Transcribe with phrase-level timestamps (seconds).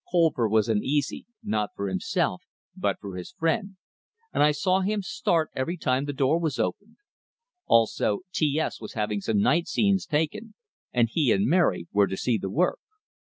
[0.11, 2.41] Colver was uneasy, not for himself,
[2.75, 3.77] but for his friend,
[4.33, 6.95] and I saw him start every time the door was opened.
[7.67, 10.55] Also, T S was having some night scenes taken,
[10.91, 12.79] and he and Mary were to see the work.